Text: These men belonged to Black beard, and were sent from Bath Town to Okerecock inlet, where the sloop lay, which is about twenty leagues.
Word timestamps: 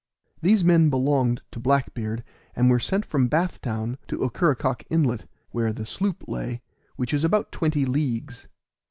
These 0.41 0.63
men 0.63 0.89
belonged 0.89 1.43
to 1.51 1.59
Black 1.59 1.93
beard, 1.93 2.23
and 2.55 2.71
were 2.71 2.79
sent 2.79 3.05
from 3.05 3.27
Bath 3.27 3.61
Town 3.61 3.99
to 4.07 4.17
Okerecock 4.23 4.83
inlet, 4.89 5.29
where 5.51 5.71
the 5.71 5.85
sloop 5.85 6.23
lay, 6.27 6.63
which 6.95 7.13
is 7.13 7.23
about 7.23 7.51
twenty 7.51 7.85
leagues. 7.85 8.47